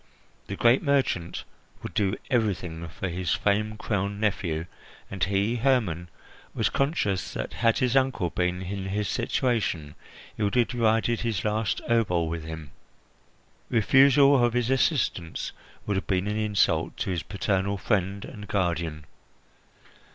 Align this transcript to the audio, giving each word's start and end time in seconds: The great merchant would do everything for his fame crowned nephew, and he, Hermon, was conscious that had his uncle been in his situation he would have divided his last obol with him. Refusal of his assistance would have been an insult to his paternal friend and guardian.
The 0.47 0.55
great 0.55 0.81
merchant 0.81 1.43
would 1.83 1.93
do 1.93 2.15
everything 2.31 2.87
for 2.87 3.07
his 3.07 3.35
fame 3.35 3.77
crowned 3.77 4.19
nephew, 4.19 4.65
and 5.11 5.23
he, 5.23 5.57
Hermon, 5.57 6.09
was 6.55 6.69
conscious 6.71 7.35
that 7.35 7.53
had 7.53 7.77
his 7.77 7.95
uncle 7.95 8.31
been 8.31 8.63
in 8.63 8.85
his 8.85 9.07
situation 9.07 9.93
he 10.35 10.41
would 10.41 10.55
have 10.55 10.69
divided 10.69 11.19
his 11.19 11.45
last 11.45 11.81
obol 11.87 12.27
with 12.27 12.45
him. 12.45 12.71
Refusal 13.69 14.43
of 14.43 14.53
his 14.53 14.71
assistance 14.71 15.51
would 15.85 15.97
have 15.97 16.07
been 16.07 16.25
an 16.27 16.35
insult 16.35 16.97
to 16.97 17.11
his 17.11 17.21
paternal 17.21 17.77
friend 17.77 18.25
and 18.25 18.47
guardian. 18.47 19.05